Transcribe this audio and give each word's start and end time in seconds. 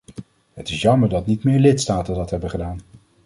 Het 0.53 0.69
is 0.69 0.81
jammer 0.81 1.09
dat 1.09 1.25
niet 1.25 1.43
meer 1.43 1.59
lidstaten 1.59 2.15
dat 2.15 2.29
hebben 2.29 2.49
gedaan. 2.49 2.79